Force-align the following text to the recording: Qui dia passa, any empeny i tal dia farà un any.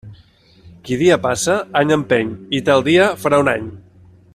Qui 0.87 0.97
dia 1.01 1.17
passa, 1.25 1.57
any 1.83 1.95
empeny 1.99 2.35
i 2.61 2.63
tal 2.71 2.85
dia 2.91 3.15
farà 3.25 3.45
un 3.47 3.57
any. 3.57 3.71